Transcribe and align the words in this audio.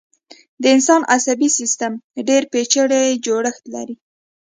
د 0.61 0.63
انسان 0.75 1.01
عصبي 1.13 1.49
سيستم 1.57 1.93
ډېر 2.27 2.43
پيچلی 2.53 3.05
جوړښت 3.25 3.63
لري. 3.73 3.95